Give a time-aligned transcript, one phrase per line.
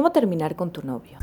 [0.00, 1.18] ¿Cómo terminar con tu novio?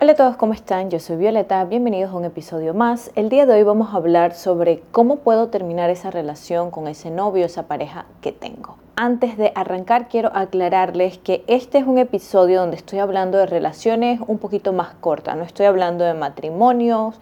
[0.00, 0.88] Hola a todos, ¿cómo están?
[0.88, 3.10] Yo soy Violeta, bienvenidos a un episodio más.
[3.16, 7.10] El día de hoy vamos a hablar sobre cómo puedo terminar esa relación con ese
[7.10, 8.76] novio, esa pareja que tengo.
[8.94, 14.20] Antes de arrancar quiero aclararles que este es un episodio donde estoy hablando de relaciones
[14.28, 17.18] un poquito más cortas, no estoy hablando de matrimonios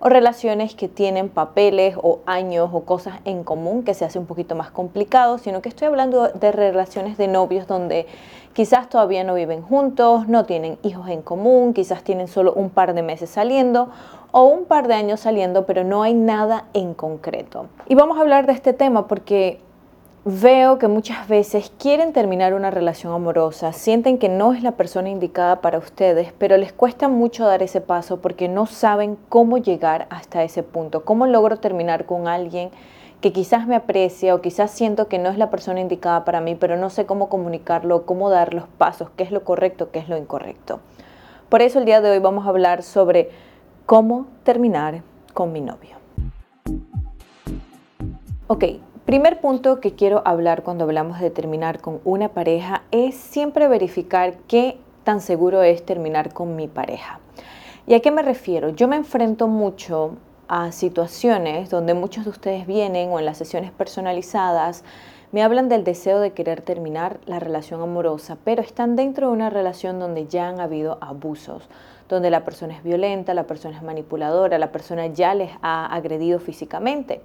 [0.00, 4.26] o relaciones que tienen papeles o años o cosas en común que se hace un
[4.26, 8.06] poquito más complicado, sino que estoy hablando de relaciones de novios donde
[8.54, 12.94] quizás todavía no viven juntos, no tienen hijos en común, quizás tienen solo un par
[12.94, 13.90] de meses saliendo
[14.32, 17.66] o un par de años saliendo, pero no hay nada en concreto.
[17.88, 19.60] Y vamos a hablar de este tema porque
[20.26, 25.08] Veo que muchas veces quieren terminar una relación amorosa, sienten que no es la persona
[25.08, 30.06] indicada para ustedes, pero les cuesta mucho dar ese paso porque no saben cómo llegar
[30.10, 32.68] hasta ese punto, cómo logro terminar con alguien
[33.22, 36.54] que quizás me aprecia o quizás siento que no es la persona indicada para mí,
[36.54, 40.08] pero no sé cómo comunicarlo, cómo dar los pasos, qué es lo correcto, qué es
[40.10, 40.80] lo incorrecto.
[41.48, 43.30] Por eso el día de hoy vamos a hablar sobre
[43.86, 45.96] cómo terminar con mi novio.
[48.48, 48.64] Ok,
[49.06, 54.34] Primer punto que quiero hablar cuando hablamos de terminar con una pareja es siempre verificar
[54.46, 57.18] qué tan seguro es terminar con mi pareja.
[57.86, 58.68] ¿Y a qué me refiero?
[58.68, 60.16] Yo me enfrento mucho
[60.48, 64.84] a situaciones donde muchos de ustedes vienen o en las sesiones personalizadas
[65.32, 69.48] me hablan del deseo de querer terminar la relación amorosa, pero están dentro de una
[69.48, 71.68] relación donde ya han habido abusos,
[72.08, 76.38] donde la persona es violenta, la persona es manipuladora, la persona ya les ha agredido
[76.38, 77.22] físicamente.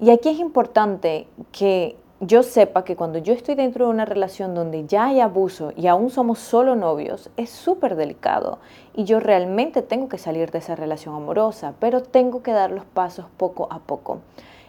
[0.00, 4.54] Y aquí es importante que yo sepa que cuando yo estoy dentro de una relación
[4.54, 8.58] donde ya hay abuso y aún somos solo novios, es súper delicado
[8.94, 12.84] y yo realmente tengo que salir de esa relación amorosa, pero tengo que dar los
[12.84, 14.18] pasos poco a poco.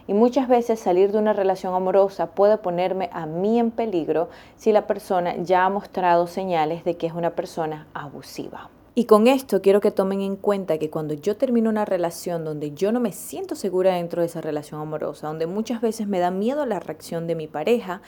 [0.08, 4.72] Y muchas veces salir de una relación amorosa puede ponerme a mí en peligro si
[4.72, 8.70] la persona ya ha mostrado señales de que es una persona abusiva.
[8.98, 12.72] Y con esto quiero que tomen en cuenta que cuando yo termino una relación donde
[12.72, 16.32] yo no me siento segura dentro de esa relación amorosa, donde muchas veces me da
[16.32, 18.02] miedo la reacción de mi pareja,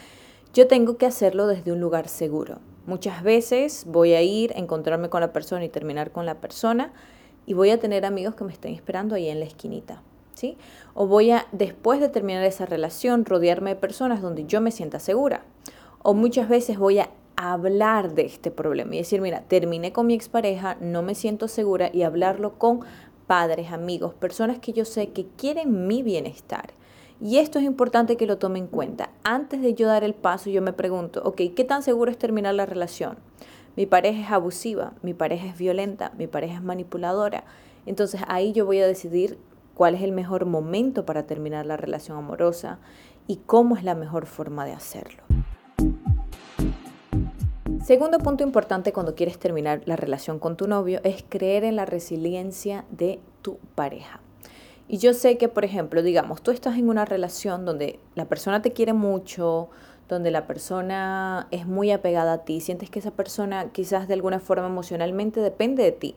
[0.54, 2.60] yo tengo que hacerlo desde un lugar seguro.
[2.86, 6.94] Muchas veces voy a ir, a encontrarme con la persona y terminar con la persona
[7.46, 10.02] y voy a tener amigos que me estén esperando ahí en la esquinita.
[10.36, 10.58] ¿Sí?
[10.94, 15.00] O voy a, después de terminar esa relación, rodearme de personas donde yo me sienta
[15.00, 15.44] segura.
[16.02, 20.16] O muchas veces voy a hablar de este problema y decir, mira, terminé con mi
[20.16, 22.82] expareja, no me siento segura y hablarlo con
[23.28, 26.74] padres, amigos, personas que yo sé que quieren mi bienestar.
[27.22, 29.12] Y esto es importante que lo tome en cuenta.
[29.24, 32.56] Antes de yo dar el paso, yo me pregunto, ok, ¿qué tan seguro es terminar
[32.56, 33.18] la relación?
[33.76, 37.44] Mi pareja es abusiva, mi pareja es violenta, mi pareja es manipuladora.
[37.86, 39.38] Entonces ahí yo voy a decidir
[39.76, 42.80] cuál es el mejor momento para terminar la relación amorosa
[43.28, 45.24] y cómo es la mejor forma de hacerlo.
[47.88, 51.86] Segundo punto importante cuando quieres terminar la relación con tu novio es creer en la
[51.86, 54.20] resiliencia de tu pareja.
[54.90, 58.62] Y yo sé que, por ejemplo, digamos, tú estás en una relación donde la persona
[58.62, 59.70] te quiere mucho,
[60.10, 64.42] donde la persona es muy apegada a ti, sientes que esa persona quizás de alguna
[64.42, 66.16] forma emocionalmente depende de ti,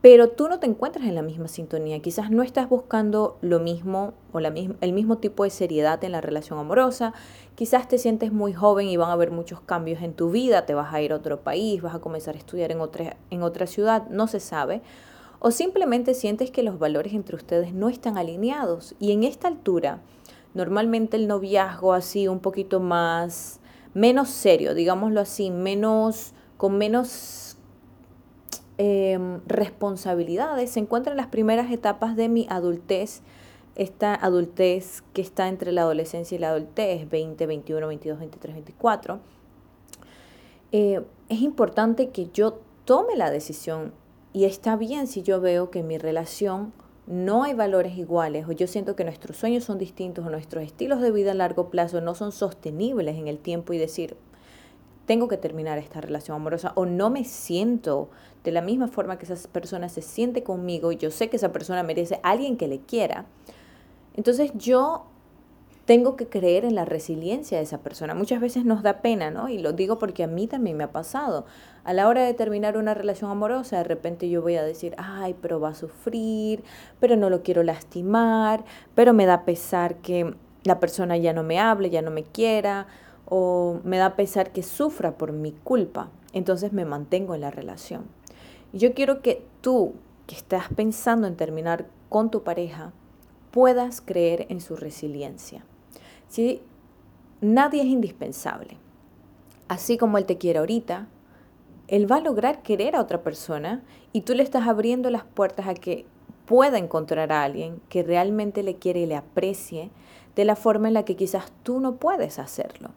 [0.00, 4.14] pero tú no te encuentras en la misma sintonía, quizás no estás buscando lo mismo
[4.32, 7.12] o la el mismo tipo de seriedad en la relación amorosa,
[7.54, 10.74] quizás te sientes muy joven y van a haber muchos cambios en tu vida, te
[10.74, 13.66] vas a ir a otro país, vas a comenzar a estudiar en otra, en otra
[13.66, 14.82] ciudad, no se sabe,
[15.38, 18.94] o simplemente sientes que los valores entre ustedes no están alineados.
[18.98, 20.00] Y en esta altura
[20.54, 23.60] normalmente el noviazgo así un poquito más
[23.94, 27.45] menos serio, digámoslo así, menos con menos
[28.78, 33.22] Em, responsabilidades se encuentra en las primeras etapas de mi adultez,
[33.74, 39.20] esta adultez que está entre la adolescencia y la adultez, 20, 21, 22, 23, 24.
[40.72, 43.92] es importante que yo tome la decisión
[44.32, 46.74] y está bien si yo veo que en mi relación
[47.06, 51.00] no hay valores iguales o yo siento que nuestros sueños son distintos o nuestros estilos
[51.00, 54.16] de vida a largo plazo no son sostenibles en el tiempo y decir,
[55.06, 58.10] tengo que terminar esta relación amorosa o no me siento
[58.44, 61.52] de la misma forma que esa persona se siente conmigo y yo sé que esa
[61.52, 63.26] persona merece a alguien que le quiera,
[64.14, 65.06] entonces yo
[65.86, 68.12] tengo que creer en la resiliencia de esa persona.
[68.12, 69.48] Muchas veces nos da pena, ¿no?
[69.48, 71.46] Y lo digo porque a mí también me ha pasado.
[71.84, 75.36] A la hora de terminar una relación amorosa, de repente yo voy a decir, ay,
[75.40, 76.64] pero va a sufrir,
[76.98, 78.64] pero no lo quiero lastimar,
[78.96, 82.88] pero me da pesar que la persona ya no me hable, ya no me quiera,
[83.26, 88.04] o me da pesar que sufra por mi culpa, entonces me mantengo en la relación.
[88.72, 89.94] Yo quiero que tú,
[90.26, 92.92] que estás pensando en terminar con tu pareja,
[93.50, 95.64] puedas creer en su resiliencia.
[96.28, 96.62] Si
[97.40, 98.76] nadie es indispensable.
[99.68, 101.08] Así como él te quiere ahorita,
[101.88, 103.82] él va a lograr querer a otra persona
[104.12, 106.06] y tú le estás abriendo las puertas a que
[106.46, 109.90] pueda encontrar a alguien que realmente le quiere y le aprecie
[110.36, 112.90] de la forma en la que quizás tú no puedes hacerlo.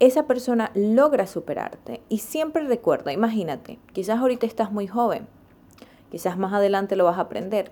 [0.00, 5.28] Esa persona logra superarte y siempre recuerda, imagínate, quizás ahorita estás muy joven,
[6.10, 7.70] quizás más adelante lo vas a aprender,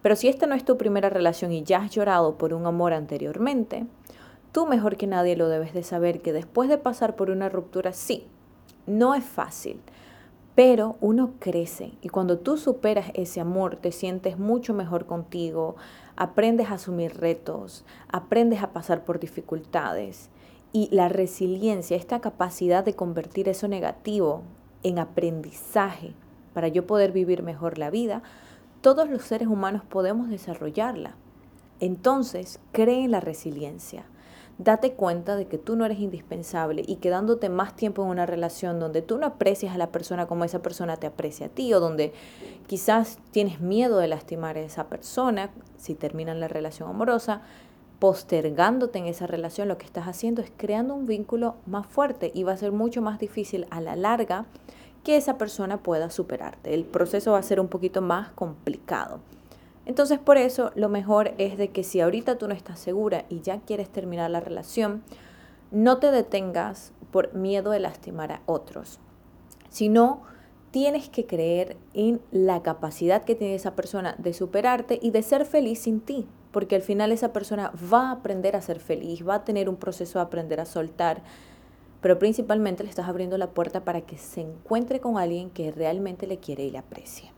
[0.00, 2.92] pero si esta no es tu primera relación y ya has llorado por un amor
[2.92, 3.86] anteriormente,
[4.52, 7.92] tú mejor que nadie lo debes de saber que después de pasar por una ruptura,
[7.92, 8.28] sí,
[8.86, 9.80] no es fácil,
[10.54, 15.74] pero uno crece y cuando tú superas ese amor te sientes mucho mejor contigo,
[16.14, 20.30] aprendes a asumir retos, aprendes a pasar por dificultades
[20.72, 24.42] y la resiliencia, esta capacidad de convertir eso negativo
[24.82, 26.14] en aprendizaje
[26.52, 28.22] para yo poder vivir mejor la vida,
[28.80, 31.14] todos los seres humanos podemos desarrollarla.
[31.80, 34.04] Entonces, cree en la resiliencia.
[34.58, 38.80] Date cuenta de que tú no eres indispensable y quedándote más tiempo en una relación
[38.80, 41.78] donde tú no aprecias a la persona como esa persona te aprecia a ti o
[41.78, 42.12] donde
[42.66, 47.42] quizás tienes miedo de lastimar a esa persona si terminan la relación amorosa,
[47.98, 52.44] postergándote en esa relación, lo que estás haciendo es creando un vínculo más fuerte y
[52.44, 54.46] va a ser mucho más difícil a la larga
[55.04, 56.74] que esa persona pueda superarte.
[56.74, 59.20] El proceso va a ser un poquito más complicado.
[59.86, 63.40] Entonces por eso lo mejor es de que si ahorita tú no estás segura y
[63.40, 65.02] ya quieres terminar la relación,
[65.70, 69.00] no te detengas por miedo de lastimar a otros,
[69.70, 70.22] sino
[70.70, 75.46] tienes que creer en la capacidad que tiene esa persona de superarte y de ser
[75.46, 79.36] feliz sin ti, porque al final esa persona va a aprender a ser feliz, va
[79.36, 81.22] a tener un proceso de aprender a soltar,
[82.00, 86.26] pero principalmente le estás abriendo la puerta para que se encuentre con alguien que realmente
[86.26, 87.32] le quiere y le aprecie.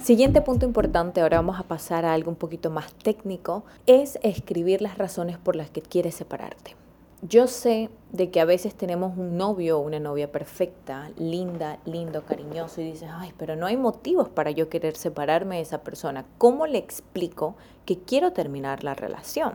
[0.00, 4.82] Siguiente punto importante, ahora vamos a pasar a algo un poquito más técnico, es escribir
[4.82, 6.83] las razones por las que quieres separarte.
[7.26, 12.26] Yo sé de que a veces tenemos un novio o una novia perfecta, linda, lindo,
[12.26, 16.26] cariñoso y dices, ay, pero no hay motivos para yo querer separarme de esa persona.
[16.36, 17.54] ¿Cómo le explico
[17.86, 19.54] que quiero terminar la relación?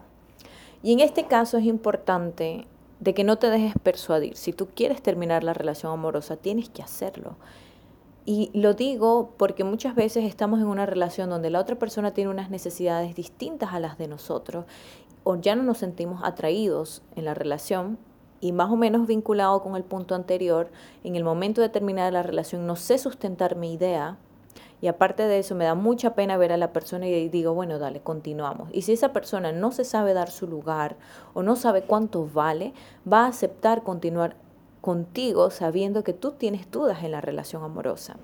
[0.81, 2.66] Y en este caso es importante
[3.00, 4.36] de que no te dejes persuadir.
[4.36, 7.36] Si tú quieres terminar la relación amorosa, tienes que hacerlo.
[8.25, 12.31] Y lo digo porque muchas veces estamos en una relación donde la otra persona tiene
[12.31, 14.65] unas necesidades distintas a las de nosotros
[15.35, 17.97] ya no nos sentimos atraídos en la relación
[18.41, 20.69] y más o menos vinculado con el punto anterior,
[21.03, 24.17] en el momento de terminar la relación no sé sustentar mi idea
[24.81, 27.79] y aparte de eso me da mucha pena ver a la persona y digo, bueno,
[27.79, 28.69] dale, continuamos.
[28.71, 30.95] Y si esa persona no se sabe dar su lugar
[31.33, 32.73] o no sabe cuánto vale,
[33.11, 34.37] va a aceptar continuar
[34.79, 38.15] contigo sabiendo que tú tienes dudas en la relación amorosa.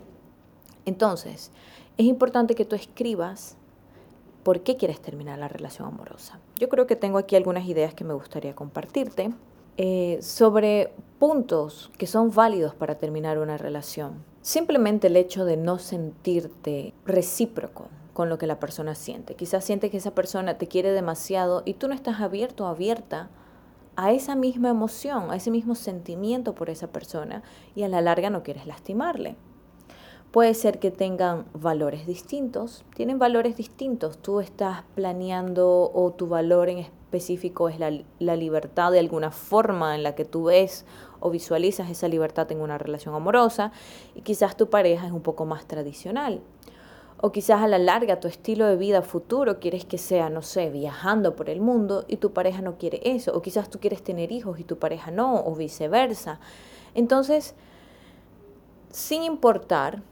[0.85, 1.51] Entonces,
[1.97, 3.57] es importante que tú escribas
[4.45, 6.39] por qué quieres terminar la relación amorosa.
[6.59, 9.31] Yo creo que tengo aquí algunas ideas que me gustaría compartirte
[9.77, 14.24] eh, sobre puntos que son válidos para terminar una relación.
[14.44, 19.33] Simplemente el hecho de no sentirte recíproco con lo que la persona siente.
[19.33, 23.31] Quizás siente que esa persona te quiere demasiado y tú no estás abierto o abierta
[23.95, 27.41] a esa misma emoción, a ese mismo sentimiento por esa persona
[27.74, 29.38] y a la larga no quieres lastimarle.
[30.35, 34.17] Puede ser que tengan valores distintos, tienen valores distintos.
[34.17, 39.95] Tú estás planeando o tu valor en específico es la, la, libertad de alguna forma
[39.95, 40.85] en la que tú ves
[41.21, 43.71] o visualizas esa libertad en una relación amorosa
[44.13, 46.41] y quizás tu pareja es un poco más tradicional.
[47.21, 50.69] O quizás a la larga tu estilo de vida futuro quieres que sea, no sé,
[50.69, 53.33] viajando por el mundo y tu pareja no quiere eso.
[53.33, 56.41] O quizás tú quieres tener hijos y tu pareja no, o viceversa.
[56.93, 57.55] Entonces,
[58.91, 60.03] sin importar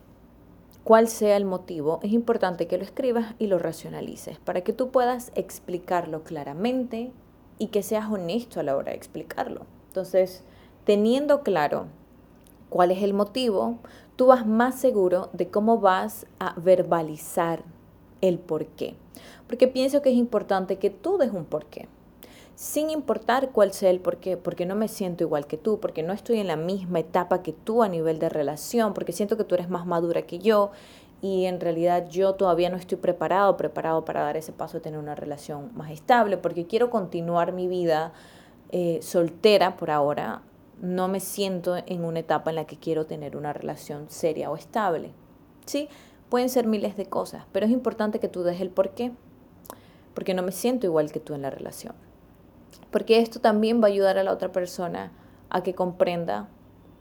[0.84, 4.90] cuál sea el motivo, es importante que lo escribas y lo racionalices para que tú
[4.90, 7.12] puedas explicarlo claramente
[7.58, 9.62] y que seas honesto a la hora de explicarlo.
[9.88, 10.44] Entonces,
[10.86, 11.86] teniendo claro
[12.70, 13.78] cuál es el motivo,
[14.16, 17.64] tú vas más seguro de cómo vas a verbalizar
[18.22, 18.96] el por qué.
[19.48, 21.88] Porque pienso que es importante que tú des un por qué.
[22.56, 26.04] Sin importar cuál sea el por qué, porque no me siento igual que tú, porque
[26.04, 29.44] no estoy en la misma etapa que tú a nivel de relación, porque siento que
[29.44, 30.72] tú eres más madura que yo
[31.20, 35.00] y en realidad yo todavía no estoy preparado, preparado para dar ese paso de tener
[35.00, 38.14] una relación más estable, porque quiero continuar mi vida
[38.70, 40.44] eh, soltera por ahora,
[40.80, 44.58] no me siento en una etapa en la que quiero tener una relación seria o
[44.58, 45.12] estable.
[45.66, 45.88] Sí,
[46.30, 49.12] pueden ser miles de cosas, pero es importante que tú des el por qué,
[50.14, 51.96] porque no me siento igual que tú en la relación.
[52.94, 55.12] Porque esto también va a ayudar a la otra persona
[55.50, 56.48] a que comprenda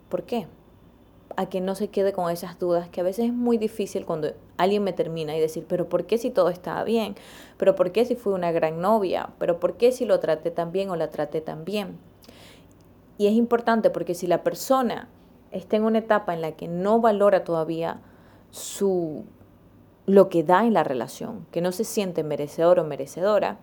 [0.08, 0.48] por qué.
[1.36, 4.32] a que no se quede con esas dudas, que a veces es muy difícil cuando
[4.58, 7.14] alguien me termina y decir, pero ¿por qué si todo estaba bien?
[7.56, 9.30] ¿Pero por qué si fui una gran novia?
[9.38, 11.98] ¿Pero por qué si lo traté tan bien o la traté tan bien?
[13.18, 15.08] Y es importante porque si la persona
[15.50, 18.00] está en una etapa en la que no valora todavía
[18.50, 19.24] su
[20.04, 23.58] lo que da en la relación, que no se siente merecedor o merecedora,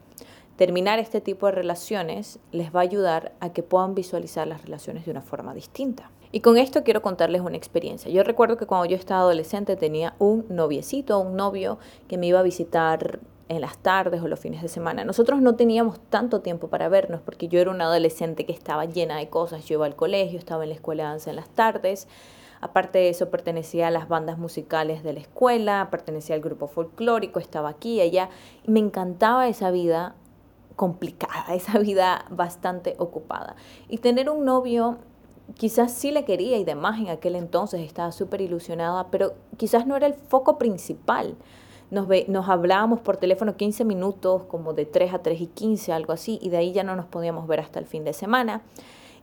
[0.59, 5.05] terminar este tipo de relaciones les va a ayudar a que puedan visualizar las relaciones
[5.05, 6.11] de una forma distinta.
[6.33, 8.11] Y con esto quiero contarles una experiencia.
[8.11, 12.41] Yo recuerdo que cuando yo estaba adolescente tenía un noviecito, un novio que me iba
[12.41, 15.05] a visitar en las tardes o los fines de semana.
[15.05, 19.15] Nosotros no teníamos tanto tiempo para vernos porque yo era una adolescente que estaba llena
[19.15, 19.63] de cosas.
[19.63, 22.09] Yo iba al colegio, estaba en la escuela de danza en las tardes.
[22.59, 27.39] Aparte de eso, pertenecía a las bandas musicales de la escuela, pertenecía al grupo folclórico,
[27.39, 28.29] estaba aquí y allá.
[28.65, 30.15] me encantaba esa vida
[30.79, 33.57] complicada, esa vida bastante ocupada.
[33.89, 34.99] Y tener un novio
[35.55, 39.97] quizás sí le quería y demás en aquel entonces, estaba súper ilusionada, pero quizás no
[39.97, 41.35] era el foco principal.
[41.91, 45.91] Nos, ve, nos hablábamos por teléfono 15 minutos, como de 3 a 3 y 15,
[45.91, 48.61] algo así, y de ahí ya no nos podíamos ver hasta el fin de semana.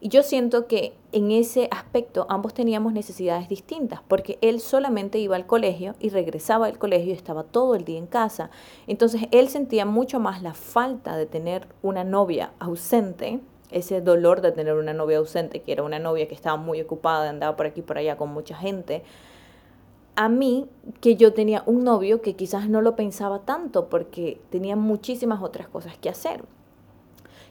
[0.07, 5.35] Y yo siento que en ese aspecto ambos teníamos necesidades distintas, porque él solamente iba
[5.35, 8.51] al colegio y regresaba del colegio y estaba todo el día en casa.
[8.87, 13.41] Entonces él sentía mucho más la falta de tener una novia ausente
[13.73, 17.29] ese dolor de tener una novia ausente, que era una novia que estaba muy ocupada,
[17.29, 19.03] andaba por aquí y por allá con mucha gente,
[20.15, 20.69] a mí
[21.01, 25.67] que yo tenía un novio que quizás no lo pensaba tanto porque tenía muchísimas otras
[25.67, 26.45] cosas que hacer.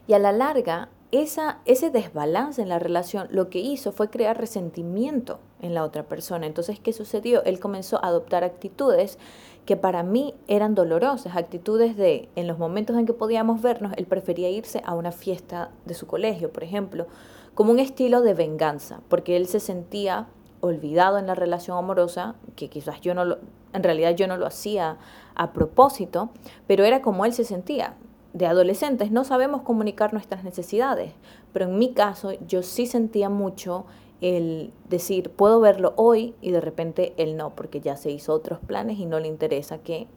[0.08, 0.88] Y a la larga,
[1.22, 6.48] ese desbalance en la relación lo que hizo fue crear resentimiento en la otra persona.
[6.48, 7.44] Entonces, ¿qué sucedió?
[7.44, 9.18] Él comenzó a adoptar actitudes
[9.66, 14.06] que para mí eran dolorosas, actitudes de, en los momentos en que podíamos vernos, él
[14.06, 17.08] prefería irse a una fiesta de su colegio, por ejemplo,
[17.56, 20.28] como un estilo de venganza, porque él se sentía
[20.62, 23.40] olvidado en la relación amorosa, que quizás yo no lo,
[23.74, 24.98] en realidad yo no lo hacía
[25.36, 26.30] a propósito,
[26.68, 27.96] pero era como él se sentía.
[28.36, 31.14] De adolescentes no sabemos comunicar nuestras necesidades,
[31.54, 33.86] pero en mi caso yo sí sentía mucho
[34.20, 38.60] el decir, puedo verlo hoy y de repente él no, porque ya se hizo otros
[38.60, 40.08] planes y no le interesa que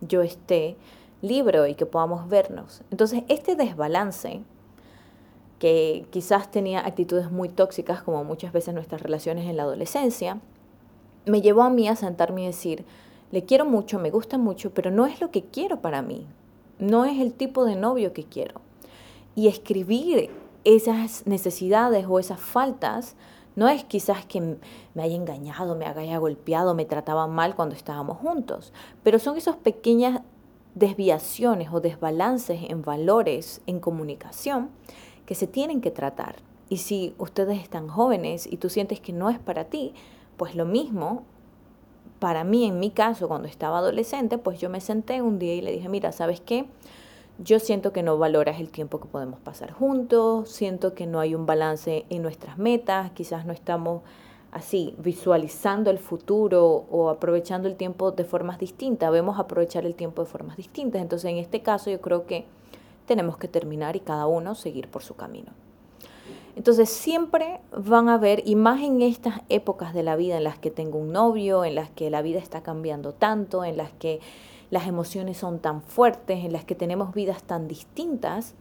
[0.00, 0.76] yo esté
[1.20, 2.82] libre y que podamos vernos.
[2.92, 4.40] Entonces, este desbalance,
[5.58, 10.38] que quizás tenía actitudes muy tóxicas, como muchas veces nuestras relaciones en la adolescencia,
[11.26, 12.84] me llevó a mí a sentarme y decir,
[13.32, 16.24] le quiero mucho, me gusta mucho, pero no es lo que quiero para mí,
[16.78, 18.60] no es el tipo de novio que quiero.
[19.34, 20.30] Y escribir
[20.64, 23.16] esas necesidades o esas faltas
[23.56, 28.18] no es quizás que me haya engañado, me haya golpeado, me trataba mal cuando estábamos
[28.18, 30.20] juntos, pero son esas pequeñas
[30.74, 34.70] desviaciones o desbalances en valores, en comunicación,
[35.26, 36.36] que se tienen que tratar.
[36.68, 39.92] Y si ustedes están jóvenes y tú sientes que no es para ti,
[40.36, 41.24] pues lo mismo,
[42.18, 45.60] para mí, en mi caso, cuando estaba adolescente, pues yo me senté un día y
[45.60, 46.66] le dije, mira, ¿sabes qué?
[47.38, 51.34] Yo siento que no valoras el tiempo que podemos pasar juntos, siento que no hay
[51.36, 54.02] un balance en nuestras metas, quizás no estamos
[54.50, 60.24] así visualizando el futuro o aprovechando el tiempo de formas distintas, vemos aprovechar el tiempo
[60.24, 61.00] de formas distintas.
[61.00, 62.46] Entonces, en este caso yo creo que
[63.06, 65.52] tenemos que terminar y cada uno seguir por su camino.
[66.58, 70.58] Entonces siempre van a haber, y más en estas épocas de la vida en las
[70.58, 74.18] que tengo un novio, en las que la vida está cambiando tanto, en las que
[74.68, 78.56] las emociones son tan fuertes, en las que tenemos vidas tan distintas,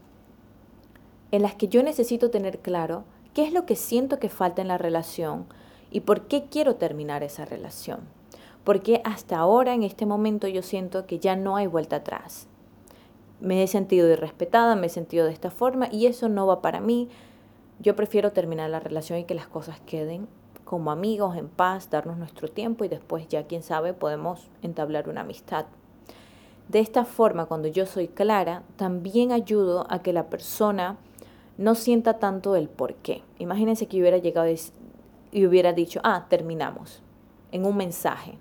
[1.32, 4.68] en las que yo necesito tener claro qué es lo que siento que falta en
[4.68, 5.48] la relación
[5.90, 8.02] y por qué quiero terminar esa relación.
[8.64, 12.46] Porque hasta ahora, en este momento, yo siento que ya no hay vuelta atrás.
[13.40, 16.80] Me he sentido irrespetada, me he sentido de esta forma y eso no va para
[16.80, 17.10] mí.
[17.80, 20.28] Yo prefiero terminar la relación y que las cosas queden
[20.68, 25.22] como amigos, en paz, darnos nuestro tiempo y después ya, quién sabe, podemos entablar una
[25.22, 25.66] amistad.
[26.68, 30.98] De esta forma, cuando yo soy clara, también ayudo a que la persona
[31.58, 33.24] no sienta tanto el por qué.
[33.40, 34.50] Imagínense que hubiera llegado
[35.32, 37.02] y hubiera dicho, ah, terminamos,
[37.54, 38.38] en un mensaje.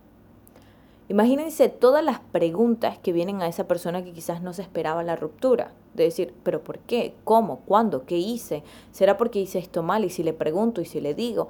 [1.09, 5.15] Imagínense todas las preguntas que vienen a esa persona que quizás no se esperaba la
[5.15, 5.71] ruptura.
[5.97, 7.15] De decir, pero ¿por qué?
[7.25, 7.61] ¿Cómo?
[7.67, 8.05] ¿Cuándo?
[8.05, 8.63] ¿Qué hice?
[8.93, 10.05] ¿Será porque hice esto mal?
[10.05, 11.49] Y si le pregunto y si le digo.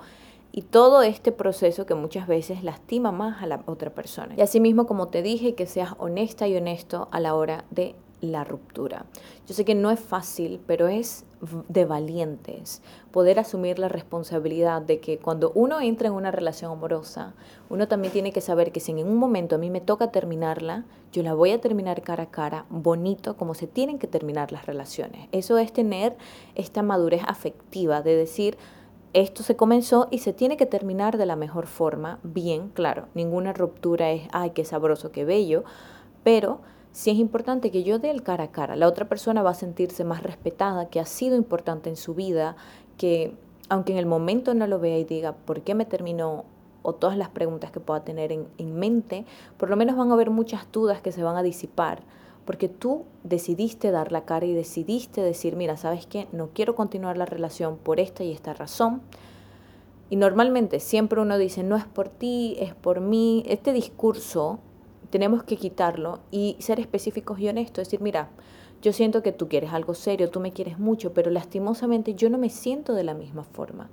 [0.52, 4.34] Y todo este proceso que muchas veces lastima más a la otra persona.
[4.36, 8.44] Y asimismo, como te dije, que seas honesta y honesto a la hora de la
[8.44, 9.04] ruptura.
[9.46, 11.24] Yo sé que no es fácil, pero es
[11.68, 12.80] de valientes
[13.16, 17.32] poder asumir la responsabilidad de que cuando uno entra en una relación amorosa,
[17.70, 20.84] uno también tiene que saber que si en un momento a mí me toca terminarla,
[21.12, 24.66] yo la voy a terminar cara a cara, bonito, como se tienen que terminar las
[24.66, 25.30] relaciones.
[25.32, 26.14] Eso es tener
[26.56, 28.58] esta madurez afectiva de decir,
[29.14, 33.54] esto se comenzó y se tiene que terminar de la mejor forma, bien, claro, ninguna
[33.54, 35.64] ruptura es, ay, qué sabroso, qué bello,
[36.22, 36.60] pero
[36.92, 38.74] sí es importante que yo dé el cara a cara.
[38.74, 42.56] La otra persona va a sentirse más respetada, que ha sido importante en su vida,
[42.96, 43.34] que
[43.68, 46.44] aunque en el momento no lo vea y diga por qué me terminó
[46.82, 49.24] o todas las preguntas que pueda tener en, en mente,
[49.56, 52.02] por lo menos van a haber muchas dudas que se van a disipar
[52.46, 56.28] porque tú decidiste dar la cara y decidiste decir, mira, ¿sabes qué?
[56.32, 59.02] No quiero continuar la relación por esta y esta razón.
[60.08, 63.42] Y normalmente siempre uno dice, no es por ti, es por mí.
[63.48, 64.60] Este discurso
[65.10, 68.30] tenemos que quitarlo y ser específicos y honestos, decir, mira,
[68.86, 72.38] yo siento que tú quieres algo serio, tú me quieres mucho, pero lastimosamente yo no
[72.38, 73.90] me siento de la misma forma.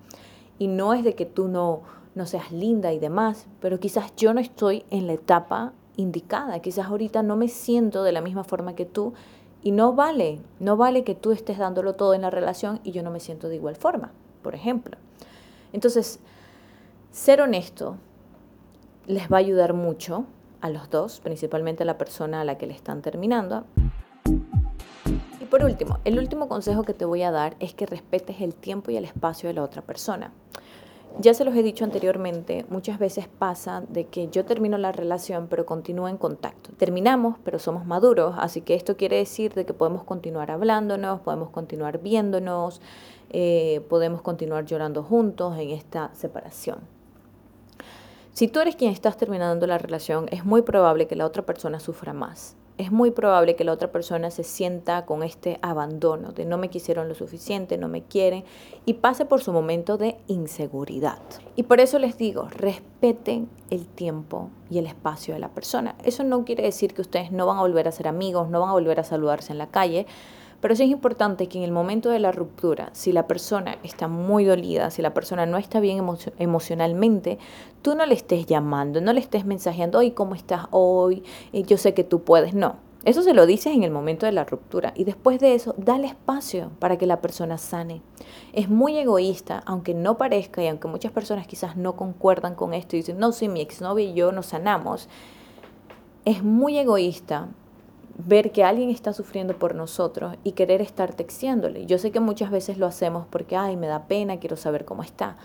[0.59, 1.81] Y no es de que tú no,
[2.13, 6.59] no seas linda y demás, pero quizás yo no estoy en la etapa indicada.
[6.59, 9.15] Quizás ahorita no me siento de la misma forma que tú
[9.63, 13.01] y no vale, no vale que tú estés dándolo todo en la relación y yo
[13.01, 14.11] no me siento de igual forma,
[14.43, 14.99] por ejemplo.
[15.71, 16.19] Entonces,
[17.09, 17.97] ser honesto
[19.07, 20.25] les va a ayudar mucho
[20.61, 23.63] a los dos, principalmente a la persona a la que le están terminando.
[25.53, 28.89] Por último, el último consejo que te voy a dar es que respetes el tiempo
[28.89, 30.33] y el espacio de la otra persona.
[31.19, 35.45] Ya se los he dicho anteriormente, muchas veces pasa de que yo termino la relación
[35.47, 36.71] pero continúo en contacto.
[36.75, 41.51] Terminamos pero somos maduros, así que esto quiere decir de que podemos continuar hablándonos, podemos
[41.51, 42.81] continuar viéndonos,
[43.29, 46.79] eh, podemos continuar llorando juntos en esta separación.
[48.31, 51.79] Si tú eres quien estás terminando la relación, es muy probable que la otra persona
[51.79, 56.45] sufra más es muy probable que la otra persona se sienta con este abandono de
[56.45, 58.43] no me quisieron lo suficiente, no me quieren
[58.85, 61.19] y pase por su momento de inseguridad.
[61.55, 65.95] Y por eso les digo, respeten el tiempo y el espacio de la persona.
[66.03, 68.69] Eso no quiere decir que ustedes no van a volver a ser amigos, no van
[68.69, 70.07] a volver a saludarse en la calle,
[70.63, 74.07] pero sí es importante que en el momento de la ruptura, si la persona está
[74.07, 76.01] muy dolida, si la persona no está bien
[76.39, 77.37] emocionalmente,
[77.81, 81.21] tú no le estés llamando, no le estés mensajeando, hoy ¿cómo estás hoy?
[81.51, 82.53] Eh, yo sé que tú puedes.
[82.53, 85.75] No, eso se lo dices en el momento de la ruptura y después de eso,
[85.77, 88.01] dale espacio para que la persona sane.
[88.53, 92.95] Es muy egoísta, aunque no parezca y aunque muchas personas quizás no concuerdan con esto
[92.95, 95.09] y dicen, no, si mi exnovio y yo nos sanamos,
[96.23, 97.49] es muy egoísta
[98.15, 101.85] ver que alguien está sufriendo por nosotros y querer estar texteándole.
[101.85, 105.03] Yo sé que muchas veces lo hacemos porque, ay, me da pena, quiero saber cómo
[105.03, 105.37] está.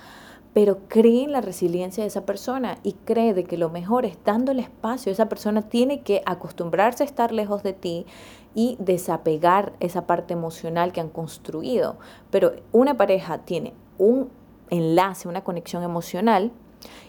[0.54, 4.18] Pero cree en la resiliencia de esa persona y cree de que lo mejor es
[4.24, 5.12] dándole espacio.
[5.12, 8.06] Esa persona tiene que acostumbrarse a estar lejos de ti
[8.54, 11.98] y desapegar esa parte emocional que han construido.
[12.30, 14.30] Pero una pareja tiene un
[14.70, 16.52] enlace, una conexión emocional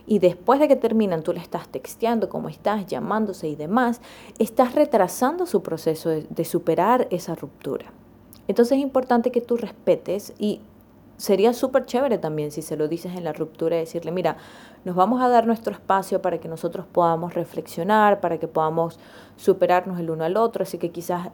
[0.09, 4.01] y después de que terminan, tú le estás texteando cómo estás, llamándose y demás,
[4.39, 7.93] estás retrasando su proceso de, superar esa ruptura.
[8.47, 10.61] Entonces es importante que tú respetes y
[11.17, 14.37] sería súper chévere también si se lo dices en la ruptura, decirle, mira,
[14.83, 18.97] nos vamos a dar nuestro espacio para que nosotros podamos reflexionar, para que podamos
[19.35, 21.29] superarnos el uno al otro, así que quizás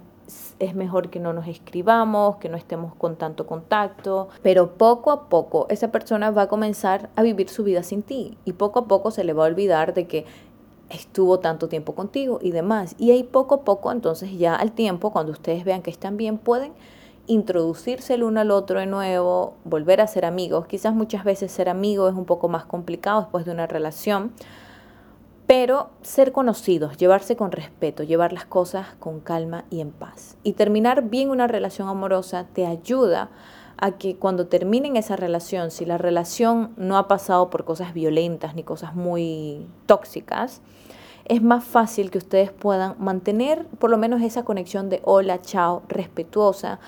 [0.60, 5.30] es mejor que no nos escribamos, que no estemos con tanto contacto, pero poco a
[5.30, 8.88] poco esa persona va a comenzar a vivir su vida sin ti y poco a
[8.88, 10.26] poco se le va a olvidar de que
[10.90, 12.96] estuvo tanto tiempo contigo y demás.
[12.98, 16.38] Y ahí poco a poco, entonces ya al tiempo, cuando ustedes vean que están bien,
[16.38, 16.74] pueden
[17.28, 20.68] introducirse el uno al otro de nuevo, volver a ser amigos.
[20.68, 24.32] Quizás muchas veces ser amigo es un poco más complicado después de una relación,
[25.48, 30.38] pero ser conocidos, llevarse con respeto, llevar las cosas con calma y en paz.
[30.44, 33.30] Y terminar bien una relación amorosa te ayuda
[33.78, 38.56] a que cuando terminen esa relación, si la relación no ha pasado por cosas violentas
[38.56, 40.62] ni cosas muy tóxicas,
[41.26, 45.82] es más fácil que ustedes puedan mantener por lo menos esa conexión de hola, chao,
[45.90, 46.80] respetuosa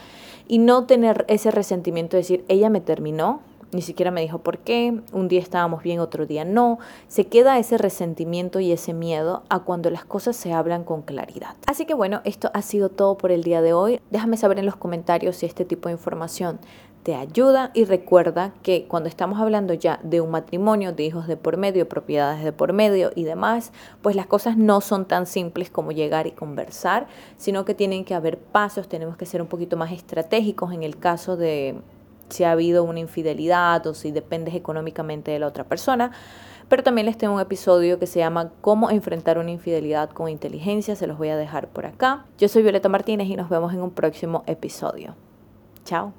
[0.47, 4.59] y no tener ese resentimiento de decir, ella me terminó, ni siquiera me dijo por
[4.59, 6.79] qué, un día estábamos bien, otro día no.
[7.07, 11.55] Se queda ese resentimiento y ese miedo a cuando las cosas se hablan con claridad.
[11.65, 13.99] Así que bueno, esto ha sido todo por el día de hoy.
[14.09, 16.59] Déjame saber en los comentarios si este tipo de información
[17.03, 21.37] te ayuda y recuerda que cuando estamos hablando ya de un matrimonio, de hijos de
[21.37, 25.69] por medio, propiedades de por medio y demás, pues las cosas no son tan simples
[25.69, 29.77] como llegar y conversar, sino que tienen que haber pasos, tenemos que ser un poquito
[29.77, 31.79] más estratégicos en el caso de
[32.29, 36.11] si ha habido una infidelidad o si dependes económicamente de la otra persona.
[36.69, 40.95] Pero también les tengo un episodio que se llama Cómo enfrentar una infidelidad con inteligencia.
[40.95, 42.25] Se los voy a dejar por acá.
[42.37, 45.15] Yo soy Violeta Martínez y nos vemos en un próximo episodio.
[45.85, 46.13] Chao.